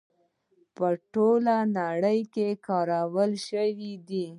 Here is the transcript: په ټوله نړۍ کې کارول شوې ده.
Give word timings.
په 0.75 0.87
ټوله 1.13 1.55
نړۍ 1.79 2.19
کې 2.33 2.47
کارول 2.67 3.31
شوې 3.47 3.93
ده. 4.07 4.25